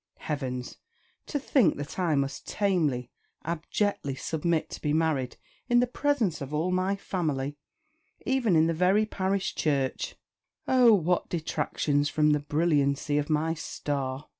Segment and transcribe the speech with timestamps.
[0.17, 0.77] Heavens!
[1.27, 3.11] to think that I must tamely,
[3.45, 5.37] abjectly submit to be married
[5.69, 7.55] in the presence of all my family,
[8.25, 10.15] even in the very parish church!
[10.67, 14.27] Oh, what detractions from the brilliancy of my star!"